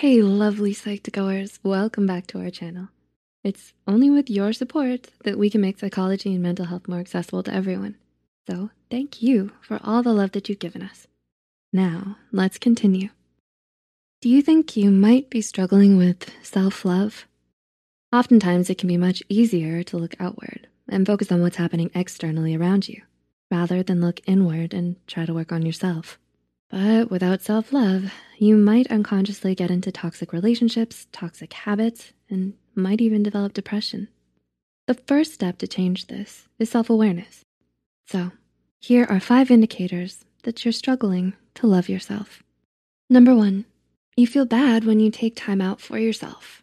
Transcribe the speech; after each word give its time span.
Hey, 0.00 0.22
lovely 0.22 0.72
Psych2Goers, 0.72 1.58
welcome 1.62 2.06
back 2.06 2.26
to 2.28 2.40
our 2.40 2.48
channel. 2.48 2.88
It's 3.44 3.74
only 3.86 4.08
with 4.08 4.30
your 4.30 4.54
support 4.54 5.08
that 5.24 5.38
we 5.38 5.50
can 5.50 5.60
make 5.60 5.78
psychology 5.78 6.32
and 6.32 6.42
mental 6.42 6.64
health 6.64 6.88
more 6.88 7.00
accessible 7.00 7.42
to 7.42 7.52
everyone. 7.52 7.96
So 8.48 8.70
thank 8.90 9.20
you 9.22 9.52
for 9.60 9.78
all 9.84 10.02
the 10.02 10.14
love 10.14 10.32
that 10.32 10.48
you've 10.48 10.58
given 10.58 10.80
us. 10.80 11.06
Now, 11.70 12.16
let's 12.32 12.56
continue. 12.56 13.10
Do 14.22 14.30
you 14.30 14.40
think 14.40 14.74
you 14.74 14.90
might 14.90 15.28
be 15.28 15.42
struggling 15.42 15.98
with 15.98 16.30
self-love? 16.42 17.26
Oftentimes, 18.10 18.70
it 18.70 18.78
can 18.78 18.88
be 18.88 18.96
much 18.96 19.22
easier 19.28 19.82
to 19.82 19.98
look 19.98 20.14
outward 20.18 20.66
and 20.88 21.06
focus 21.06 21.30
on 21.30 21.42
what's 21.42 21.56
happening 21.58 21.90
externally 21.94 22.56
around 22.56 22.88
you, 22.88 23.02
rather 23.50 23.82
than 23.82 24.00
look 24.00 24.22
inward 24.26 24.72
and 24.72 24.96
try 25.06 25.26
to 25.26 25.34
work 25.34 25.52
on 25.52 25.66
yourself. 25.66 26.18
But 26.70 27.10
without 27.10 27.42
self-love, 27.42 28.12
you 28.38 28.56
might 28.56 28.90
unconsciously 28.90 29.54
get 29.54 29.70
into 29.70 29.90
toxic 29.90 30.32
relationships, 30.32 31.08
toxic 31.12 31.52
habits, 31.52 32.12
and 32.28 32.54
might 32.74 33.00
even 33.00 33.22
develop 33.22 33.52
depression. 33.52 34.08
The 34.86 34.94
first 34.94 35.34
step 35.34 35.58
to 35.58 35.66
change 35.66 36.06
this 36.06 36.48
is 36.58 36.70
self-awareness. 36.70 37.44
So 38.06 38.32
here 38.80 39.04
are 39.10 39.20
five 39.20 39.50
indicators 39.50 40.24
that 40.44 40.64
you're 40.64 40.72
struggling 40.72 41.34
to 41.56 41.66
love 41.66 41.88
yourself. 41.88 42.42
Number 43.08 43.34
one, 43.34 43.64
you 44.16 44.26
feel 44.26 44.46
bad 44.46 44.84
when 44.84 45.00
you 45.00 45.10
take 45.10 45.36
time 45.36 45.60
out 45.60 45.80
for 45.80 45.98
yourself. 45.98 46.62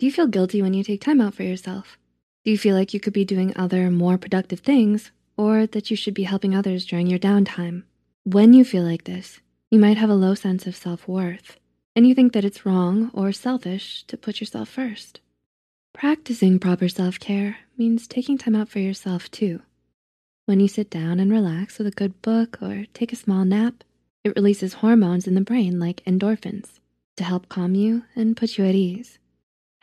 Do 0.00 0.06
you 0.06 0.12
feel 0.12 0.28
guilty 0.28 0.62
when 0.62 0.72
you 0.72 0.82
take 0.82 1.02
time 1.02 1.20
out 1.20 1.34
for 1.34 1.42
yourself? 1.42 1.98
Do 2.42 2.50
you 2.50 2.56
feel 2.56 2.74
like 2.74 2.94
you 2.94 3.00
could 3.00 3.12
be 3.12 3.26
doing 3.26 3.52
other 3.54 3.90
more 3.90 4.16
productive 4.16 4.60
things 4.60 5.10
or 5.36 5.66
that 5.66 5.90
you 5.90 5.96
should 5.96 6.14
be 6.14 6.22
helping 6.22 6.54
others 6.54 6.86
during 6.86 7.06
your 7.06 7.18
downtime? 7.18 7.82
When 8.24 8.54
you 8.54 8.64
feel 8.64 8.82
like 8.82 9.04
this, 9.04 9.40
you 9.70 9.78
might 9.78 9.98
have 9.98 10.08
a 10.08 10.14
low 10.14 10.34
sense 10.34 10.66
of 10.66 10.74
self-worth 10.74 11.58
and 11.94 12.06
you 12.06 12.14
think 12.14 12.32
that 12.32 12.46
it's 12.46 12.64
wrong 12.64 13.10
or 13.12 13.30
selfish 13.30 14.04
to 14.04 14.16
put 14.16 14.40
yourself 14.40 14.70
first. 14.70 15.20
Practicing 15.92 16.58
proper 16.58 16.88
self-care 16.88 17.58
means 17.76 18.06
taking 18.06 18.38
time 18.38 18.56
out 18.56 18.70
for 18.70 18.78
yourself 18.78 19.30
too. 19.30 19.60
When 20.46 20.60
you 20.60 20.68
sit 20.68 20.88
down 20.88 21.20
and 21.20 21.30
relax 21.30 21.76
with 21.76 21.86
a 21.86 21.90
good 21.90 22.22
book 22.22 22.56
or 22.62 22.86
take 22.94 23.12
a 23.12 23.16
small 23.16 23.44
nap, 23.44 23.84
it 24.24 24.34
releases 24.34 24.80
hormones 24.80 25.26
in 25.26 25.34
the 25.34 25.42
brain 25.42 25.78
like 25.78 26.02
endorphins 26.06 26.80
to 27.18 27.24
help 27.24 27.50
calm 27.50 27.74
you 27.74 28.04
and 28.16 28.34
put 28.34 28.56
you 28.56 28.64
at 28.64 28.74
ease. 28.74 29.18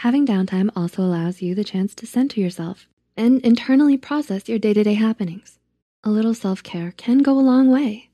Having 0.01 0.27
downtime 0.27 0.69
also 0.75 1.01
allows 1.01 1.41
you 1.41 1.55
the 1.55 1.63
chance 1.63 1.95
to 1.95 2.05
center 2.05 2.39
yourself 2.39 2.87
and 3.15 3.41
internally 3.41 3.97
process 3.97 4.47
your 4.47 4.59
day-to-day 4.59 4.93
happenings. 4.93 5.57
A 6.03 6.11
little 6.11 6.35
self-care 6.35 6.93
can 6.97 7.19
go 7.19 7.31
a 7.31 7.41
long 7.41 7.71
way. 7.71 8.09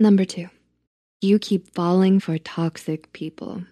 Number 0.00 0.24
two, 0.24 0.48
you 1.20 1.38
keep 1.38 1.74
falling 1.74 2.18
for 2.18 2.38
toxic 2.38 3.12
people. 3.12 3.62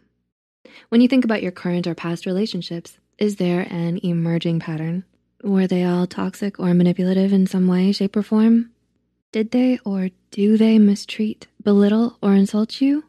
When 0.91 1.01
you 1.01 1.09
think 1.09 1.25
about 1.25 1.43
your 1.43 1.51
current 1.51 1.87
or 1.87 1.95
past 1.95 2.27
relationships, 2.27 2.99
is 3.17 3.37
there 3.37 3.67
an 3.71 4.01
emerging 4.03 4.61
pattern? 4.61 5.05
Were 5.43 5.67
they 5.67 5.83
all 5.83 6.07
toxic 6.07 6.61
or 6.61 6.75
manipulative 6.75 7.33
in 7.33 7.47
some 7.47 7.67
way, 7.67 7.91
shape, 7.93 8.17
or 8.17 8.23
form? 8.23 8.71
Did 9.33 9.53
they 9.53 9.79
or 9.87 10.11
do 10.31 10.59
they 10.59 10.79
mistreat, 10.79 11.47
belittle, 11.63 12.19
or 12.23 12.35
insult 12.35 12.83
you? 12.83 13.05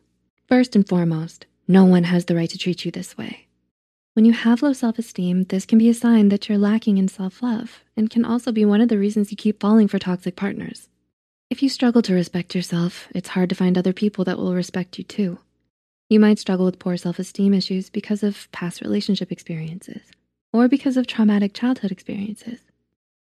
First 0.48 0.74
and 0.74 0.88
foremost, 0.88 1.48
no 1.68 1.84
one 1.84 2.06
has 2.06 2.26
the 2.26 2.36
right 2.36 2.50
to 2.50 2.58
treat 2.58 2.86
you 2.86 2.92
this 2.92 3.18
way. 3.18 3.48
When 4.14 4.26
you 4.26 4.34
have 4.34 4.62
low 4.62 4.74
self-esteem, 4.74 5.46
this 5.46 5.66
can 5.66 5.78
be 5.78 5.88
a 5.88 5.94
sign 5.94 6.28
that 6.30 6.50
you're 6.50 6.58
lacking 6.58 6.98
in 6.98 7.08
self-love 7.08 7.82
and 7.96 8.10
can 8.10 8.26
also 8.26 8.52
be 8.52 8.66
one 8.66 8.82
of 8.82 8.90
the 8.90 8.98
reasons 8.98 9.32
you 9.32 9.38
keep 9.38 9.62
falling 9.62 9.88
for 9.88 10.00
toxic 10.00 10.36
partners. 10.36 10.90
If 11.50 11.64
you 11.64 11.70
struggle 11.70 12.02
to 12.02 12.14
respect 12.14 12.54
yourself, 12.54 13.08
it's 13.16 13.30
hard 13.30 13.48
to 13.50 13.56
find 13.56 13.78
other 13.78 13.94
people 13.94 14.26
that 14.26 14.38
will 14.38 14.54
respect 14.54 14.98
you 14.98 15.06
too. 15.06 15.40
You 16.10 16.20
might 16.20 16.40
struggle 16.40 16.66
with 16.66 16.78
poor 16.78 16.98
self-esteem 16.98 17.54
issues 17.54 17.90
because 17.90 18.22
of 18.22 18.52
past 18.52 18.82
relationship 18.82 19.32
experiences 19.32 20.02
or 20.52 20.68
because 20.68 20.98
of 20.98 21.08
traumatic 21.08 21.54
childhood 21.54 21.92
experiences. 21.94 22.60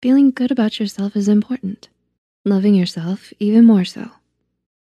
Feeling 0.01 0.31
good 0.31 0.51
about 0.51 0.81
yourself 0.81 1.17
is 1.17 1.29
important. 1.29 1.91
Loving 2.47 2.75
yourself 2.75 3.31
even 3.39 3.67
more 3.67 3.85
so. 3.85 4.09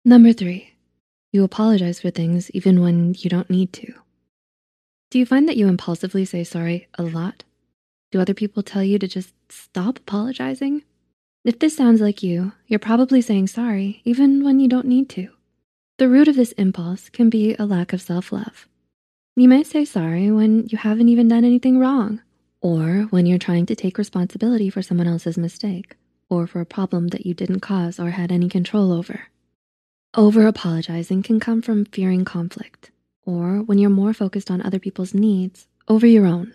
Number 0.04 0.32
three, 0.32 0.74
you 1.30 1.44
apologize 1.44 2.00
for 2.00 2.10
things 2.10 2.50
even 2.50 2.82
when 2.82 3.14
you 3.16 3.30
don't 3.30 3.48
need 3.48 3.72
to. 3.74 3.94
Do 5.10 5.18
you 5.18 5.24
find 5.24 5.48
that 5.48 5.56
you 5.56 5.68
impulsively 5.68 6.26
say 6.26 6.44
sorry 6.44 6.86
a 6.98 7.02
lot? 7.02 7.44
Do 8.10 8.20
other 8.20 8.34
people 8.34 8.62
tell 8.62 8.84
you 8.84 8.98
to 8.98 9.08
just 9.08 9.32
stop 9.50 9.98
apologizing? 10.00 10.82
If 11.44 11.58
this 11.58 11.74
sounds 11.74 12.02
like 12.02 12.22
you, 12.22 12.52
you're 12.66 12.78
probably 12.78 13.22
saying 13.22 13.46
sorry 13.46 14.02
even 14.04 14.44
when 14.44 14.60
you 14.60 14.68
don't 14.68 14.86
need 14.86 15.08
to. 15.10 15.30
The 15.96 16.10
root 16.10 16.28
of 16.28 16.36
this 16.36 16.52
impulse 16.52 17.08
can 17.08 17.30
be 17.30 17.56
a 17.58 17.64
lack 17.64 17.94
of 17.94 18.02
self-love. 18.02 18.68
You 19.34 19.48
might 19.48 19.66
say 19.66 19.86
sorry 19.86 20.30
when 20.30 20.66
you 20.66 20.76
haven't 20.76 21.08
even 21.08 21.28
done 21.28 21.44
anything 21.44 21.78
wrong, 21.78 22.20
or 22.60 23.06
when 23.08 23.24
you're 23.24 23.38
trying 23.38 23.64
to 23.66 23.74
take 23.74 23.96
responsibility 23.96 24.68
for 24.68 24.82
someone 24.82 25.06
else's 25.06 25.38
mistake, 25.38 25.96
or 26.28 26.46
for 26.46 26.60
a 26.60 26.66
problem 26.66 27.08
that 27.08 27.24
you 27.24 27.32
didn't 27.32 27.60
cause 27.60 27.98
or 27.98 28.10
had 28.10 28.30
any 28.30 28.48
control 28.48 28.92
over. 28.92 29.28
Over-apologizing 30.14 31.22
can 31.22 31.40
come 31.40 31.62
from 31.62 31.86
fearing 31.86 32.24
conflict, 32.24 32.90
or 33.28 33.62
when 33.62 33.78
you're 33.78 33.98
more 34.02 34.14
focused 34.14 34.50
on 34.50 34.62
other 34.62 34.78
people's 34.78 35.12
needs 35.12 35.66
over 35.86 36.06
your 36.06 36.26
own. 36.26 36.54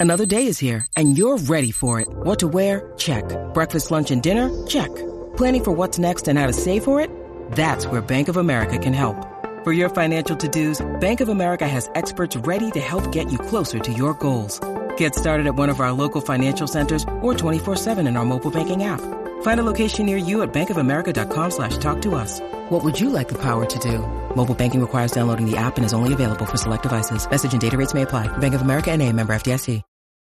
Another 0.00 0.26
day 0.26 0.46
is 0.46 0.58
here 0.58 0.84
and 0.96 1.16
you're 1.16 1.38
ready 1.38 1.70
for 1.70 2.00
it. 2.00 2.08
What 2.10 2.40
to 2.40 2.48
wear? 2.48 2.92
Check. 2.98 3.24
Breakfast, 3.54 3.92
lunch, 3.92 4.10
and 4.10 4.20
dinner? 4.20 4.50
Check. 4.66 4.92
Planning 5.36 5.64
for 5.64 5.70
what's 5.70 5.98
next 5.98 6.26
and 6.28 6.38
how 6.38 6.48
to 6.48 6.52
save 6.52 6.82
for 6.82 7.00
it? 7.00 7.08
That's 7.52 7.86
where 7.86 8.00
Bank 8.00 8.28
of 8.28 8.36
America 8.36 8.78
can 8.78 8.92
help. 8.92 9.16
For 9.62 9.72
your 9.72 9.88
financial 9.88 10.36
to-dos, 10.36 10.84
Bank 11.00 11.20
of 11.20 11.28
America 11.28 11.68
has 11.68 11.88
experts 11.94 12.36
ready 12.36 12.72
to 12.72 12.80
help 12.80 13.12
get 13.12 13.30
you 13.30 13.38
closer 13.38 13.78
to 13.78 13.92
your 13.92 14.14
goals. 14.14 14.60
Get 14.96 15.14
started 15.14 15.46
at 15.46 15.54
one 15.54 15.68
of 15.70 15.78
our 15.78 15.92
local 15.92 16.20
financial 16.20 16.66
centers 16.66 17.04
or 17.20 17.32
24-7 17.32 18.08
in 18.08 18.16
our 18.16 18.24
mobile 18.24 18.50
banking 18.50 18.82
app. 18.82 19.21
Find 19.42 19.60
a 19.60 19.64
location 19.64 20.06
near 20.06 20.16
you 20.16 20.42
at 20.42 20.52
bankofamerica.com 20.52 21.50
slash 21.52 21.76
talk 21.76 22.02
to 22.02 22.16
us. 22.16 22.40
What 22.70 22.82
would 22.82 22.98
you 22.98 23.10
like 23.10 23.28
the 23.28 23.38
power 23.38 23.64
to 23.64 23.78
do? 23.78 23.98
Mobile 24.34 24.56
banking 24.56 24.80
requires 24.80 25.12
downloading 25.12 25.48
the 25.48 25.56
app 25.56 25.76
and 25.76 25.84
is 25.84 25.94
only 25.94 26.12
available 26.12 26.46
for 26.46 26.56
select 26.56 26.82
devices. 26.82 27.30
Message 27.30 27.52
and 27.52 27.60
data 27.60 27.76
rates 27.76 27.94
may 27.94 28.02
apply. 28.02 28.26
Bank 28.38 28.54
of 28.54 28.62
America 28.62 28.90
and 28.90 29.00
a 29.00 29.12
member 29.12 29.32
FDIC. 29.32 29.82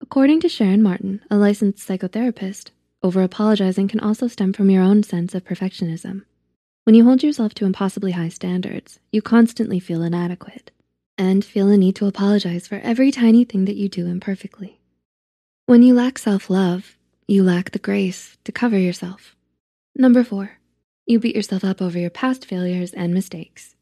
According 0.02 0.40
to 0.40 0.48
Sharon 0.48 0.82
Martin, 0.82 1.22
a 1.30 1.36
licensed 1.36 1.88
psychotherapist, 1.88 2.70
over-apologizing 3.04 3.86
can 3.86 4.00
also 4.00 4.26
stem 4.26 4.52
from 4.52 4.68
your 4.68 4.82
own 4.82 5.04
sense 5.04 5.32
of 5.32 5.44
perfectionism. 5.44 6.24
When 6.82 6.96
you 6.96 7.04
hold 7.04 7.22
yourself 7.22 7.54
to 7.54 7.66
impossibly 7.66 8.10
high 8.10 8.30
standards, 8.30 8.98
you 9.12 9.22
constantly 9.22 9.78
feel 9.78 10.02
inadequate 10.02 10.72
and 11.16 11.44
feel 11.44 11.68
a 11.68 11.76
need 11.76 11.94
to 11.96 12.06
apologize 12.06 12.66
for 12.66 12.80
every 12.80 13.12
tiny 13.12 13.44
thing 13.44 13.66
that 13.66 13.76
you 13.76 13.88
do 13.88 14.08
imperfectly. 14.08 14.80
When 15.66 15.84
you 15.84 15.94
lack 15.94 16.18
self-love, 16.18 16.96
you 17.27 17.43
lack 17.43 17.71
the 17.71 17.78
grace 17.78 18.37
to 18.44 18.53
cover 18.53 18.78
yourself. 18.78 19.37
Number 19.94 20.25
four, 20.25 20.59
you 21.06 21.19
beat 21.19 21.37
yourself 21.37 21.65
up 21.65 21.83
over 21.83 21.99
your 21.99 22.10
past 22.10 22.44
failures 22.44 22.93
and 22.93 23.12
mistakes. 23.12 23.77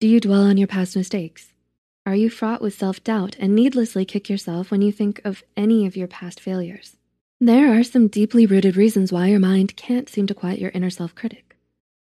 Do 0.00 0.08
you 0.08 0.20
dwell 0.20 0.42
on 0.42 0.56
your 0.56 0.68
past 0.68 0.96
mistakes? 0.96 1.52
Are 2.04 2.14
you 2.14 2.30
fraught 2.30 2.62
with 2.62 2.74
self-doubt 2.78 3.36
and 3.40 3.54
needlessly 3.54 4.04
kick 4.04 4.28
yourself 4.28 4.70
when 4.70 4.82
you 4.82 4.92
think 4.92 5.20
of 5.24 5.42
any 5.56 5.86
of 5.86 5.96
your 5.96 6.06
past 6.06 6.38
failures? 6.38 6.96
There 7.40 7.78
are 7.78 7.82
some 7.82 8.08
deeply 8.08 8.46
rooted 8.46 8.76
reasons 8.76 9.12
why 9.12 9.26
your 9.26 9.40
mind 9.40 9.76
can't 9.76 10.08
seem 10.08 10.26
to 10.28 10.34
quiet 10.34 10.58
your 10.58 10.70
inner 10.72 10.90
self-critic. 10.90 11.56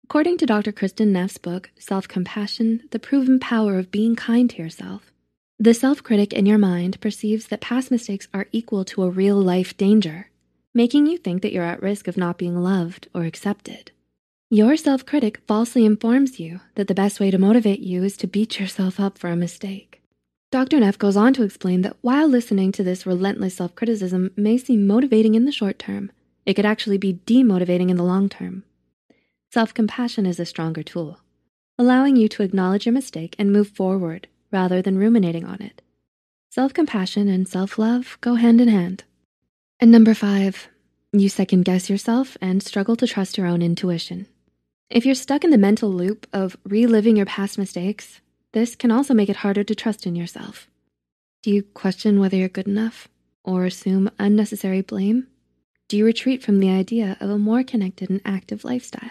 According 0.04 0.38
to 0.38 0.46
Dr. 0.46 0.72
Kristin 0.72 1.08
Neff's 1.08 1.38
book, 1.38 1.70
Self-Compassion, 1.78 2.88
The 2.90 2.98
Proven 2.98 3.38
Power 3.38 3.78
of 3.78 3.90
Being 3.90 4.16
Kind 4.16 4.50
to 4.50 4.62
Yourself, 4.62 5.12
the 5.58 5.74
self-critic 5.74 6.32
in 6.32 6.44
your 6.44 6.58
mind 6.58 7.00
perceives 7.00 7.46
that 7.46 7.60
past 7.60 7.90
mistakes 7.90 8.26
are 8.34 8.48
equal 8.50 8.84
to 8.86 9.04
a 9.04 9.10
real 9.10 9.36
life 9.36 9.76
danger, 9.76 10.28
making 10.74 11.06
you 11.06 11.18
think 11.18 11.42
that 11.42 11.52
you're 11.52 11.64
at 11.64 11.82
risk 11.82 12.08
of 12.08 12.16
not 12.16 12.38
being 12.38 12.56
loved 12.62 13.08
or 13.14 13.24
accepted. 13.24 13.92
Your 14.50 14.76
self-critic 14.76 15.40
falsely 15.46 15.84
informs 15.84 16.38
you 16.38 16.60
that 16.74 16.88
the 16.88 16.94
best 16.94 17.20
way 17.20 17.30
to 17.30 17.38
motivate 17.38 17.80
you 17.80 18.04
is 18.04 18.16
to 18.18 18.26
beat 18.26 18.60
yourself 18.60 19.00
up 19.00 19.18
for 19.18 19.28
a 19.28 19.36
mistake. 19.36 20.02
Dr. 20.50 20.80
Neff 20.80 20.98
goes 20.98 21.16
on 21.16 21.32
to 21.34 21.42
explain 21.42 21.80
that 21.82 21.96
while 22.02 22.28
listening 22.28 22.72
to 22.72 22.82
this 22.82 23.06
relentless 23.06 23.54
self-criticism 23.54 24.32
may 24.36 24.58
seem 24.58 24.86
motivating 24.86 25.34
in 25.34 25.46
the 25.46 25.52
short 25.52 25.78
term, 25.78 26.12
it 26.44 26.54
could 26.54 26.66
actually 26.66 26.98
be 26.98 27.20
demotivating 27.26 27.88
in 27.88 27.96
the 27.96 28.02
long 28.02 28.28
term. 28.28 28.64
Self-compassion 29.52 30.26
is 30.26 30.38
a 30.38 30.46
stronger 30.46 30.82
tool, 30.82 31.20
allowing 31.78 32.16
you 32.16 32.28
to 32.28 32.42
acknowledge 32.42 32.84
your 32.84 32.92
mistake 32.92 33.34
and 33.38 33.52
move 33.52 33.68
forward 33.68 34.28
rather 34.50 34.82
than 34.82 34.98
ruminating 34.98 35.46
on 35.46 35.62
it. 35.62 35.80
Self 36.50 36.74
compassion 36.74 37.28
and 37.28 37.48
self 37.48 37.78
love 37.78 38.18
go 38.20 38.34
hand 38.34 38.60
in 38.60 38.68
hand. 38.68 39.04
And 39.82 39.90
number 39.90 40.14
five, 40.14 40.68
you 41.12 41.28
second 41.28 41.64
guess 41.64 41.90
yourself 41.90 42.36
and 42.40 42.62
struggle 42.62 42.94
to 42.94 43.04
trust 43.04 43.36
your 43.36 43.48
own 43.48 43.62
intuition. 43.62 44.28
If 44.88 45.04
you're 45.04 45.16
stuck 45.16 45.42
in 45.42 45.50
the 45.50 45.58
mental 45.58 45.90
loop 45.90 46.24
of 46.32 46.56
reliving 46.62 47.16
your 47.16 47.26
past 47.26 47.58
mistakes, 47.58 48.20
this 48.52 48.76
can 48.76 48.92
also 48.92 49.12
make 49.12 49.28
it 49.28 49.38
harder 49.42 49.64
to 49.64 49.74
trust 49.74 50.06
in 50.06 50.14
yourself. 50.14 50.68
Do 51.42 51.50
you 51.50 51.64
question 51.64 52.20
whether 52.20 52.36
you're 52.36 52.48
good 52.48 52.68
enough 52.68 53.08
or 53.42 53.64
assume 53.64 54.08
unnecessary 54.20 54.82
blame? 54.82 55.26
Do 55.88 55.96
you 55.96 56.04
retreat 56.04 56.44
from 56.44 56.60
the 56.60 56.70
idea 56.70 57.16
of 57.18 57.28
a 57.28 57.36
more 57.36 57.64
connected 57.64 58.08
and 58.08 58.20
active 58.24 58.64
lifestyle? 58.64 59.10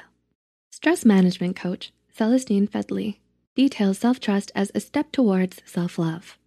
Stress 0.72 1.04
management 1.04 1.58
coach 1.58 1.92
Celestine 2.18 2.68
Fedley 2.68 3.20
details 3.58 3.98
self 3.98 4.22
trust 4.22 4.54
as 4.56 4.72
a 4.74 4.80
step 4.80 5.12
towards 5.12 5.62
self 5.66 6.00
love. 6.00 6.38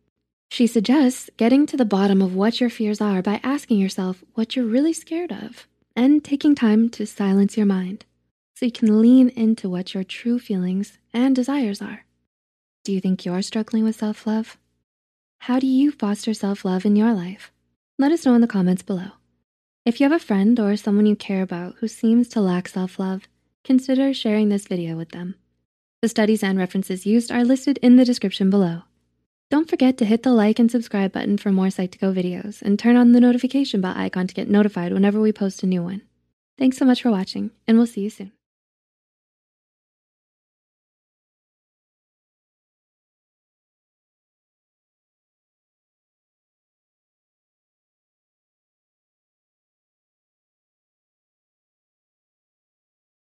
She 0.55 0.69
suggests 0.69 1.31
getting 1.37 1.67
to 1.67 1.77
the 1.77 1.85
bottom 1.85 2.23
of 2.23 2.37
what 2.37 2.61
your 2.61 2.71
fears 2.71 3.01
are 3.01 3.23
by 3.23 3.41
asking 3.43 3.81
yourself 3.81 4.23
what 4.35 4.55
you're 4.55 4.65
really 4.65 4.93
scared 4.93 5.33
of 5.33 5.67
and 5.97 6.23
taking 6.23 6.55
time 6.55 6.89
to 6.91 7.06
silence 7.06 7.56
your 7.56 7.67
mind 7.67 8.05
so 8.55 8.65
you 8.65 8.71
can 8.71 9.01
lean 9.01 9.31
into 9.31 9.69
what 9.69 9.95
your 9.95 10.05
true 10.05 10.39
feelings 10.39 10.97
and 11.12 11.35
desires 11.35 11.83
are. 11.83 12.05
Do 12.85 12.93
you 12.93 13.01
think 13.01 13.25
you're 13.25 13.43
struggling 13.43 13.83
with 13.83 13.97
self 13.97 14.29
love? 14.29 14.56
How 15.41 15.59
do 15.59 15.67
you 15.67 15.91
foster 15.91 16.33
self 16.33 16.65
love 16.65 16.87
in 16.87 16.95
your 16.95 17.12
life? 17.12 17.50
Let 17.99 18.12
us 18.12 18.25
know 18.25 18.37
in 18.37 18.41
the 18.41 18.47
comments 18.47 18.83
below. 18.83 19.11
If 19.85 19.99
you 19.99 20.09
have 20.09 20.23
a 20.23 20.25
friend 20.25 20.61
or 20.61 20.77
someone 20.77 21.07
you 21.07 21.17
care 21.17 21.43
about 21.43 21.75
who 21.81 21.89
seems 21.89 22.29
to 22.29 22.41
lack 22.41 22.69
self 22.69 23.00
love, 23.00 23.27
consider 23.65 24.15
sharing 24.15 24.50
this 24.50 24.69
video 24.69 24.95
with 24.97 25.09
them. 25.09 25.35
The 26.00 26.09
studies 26.09 26.45
and 26.45 26.57
references 26.57 27.05
used 27.05 27.33
are 27.33 27.43
listed 27.43 27.81
in 27.83 27.97
the 27.97 28.05
description 28.05 28.50
below. 28.50 28.83
Don't 29.50 29.69
forget 29.69 29.99
to 29.99 30.05
hit 30.05 30.23
the 30.23 30.32
like 30.32 30.58
and 30.58 30.70
subscribe 30.70 31.12
button 31.12 31.37
for 31.38 31.52
more 31.52 31.67
Psych2Go 31.67 32.14
videos 32.14 32.62
and 32.62 32.79
turn 32.79 32.96
on 32.96 33.12
the 33.12 33.20
notification 33.20 33.81
bell 33.81 33.94
icon 33.96 34.26
to 34.26 34.35
get 34.35 34.49
notified 34.49 34.93
whenever 34.93 35.20
we 35.20 35.32
post 35.32 35.62
a 35.62 35.67
new 35.67 35.82
one. 35.82 36.02
Thanks 36.58 36.79
so 36.79 36.85
much 36.85 37.02
for 37.02 37.11
watching 37.11 37.50
and 37.67 37.76
we'll 37.76 37.87
see 37.87 38.00
you 38.00 38.11
soon. 38.11 38.32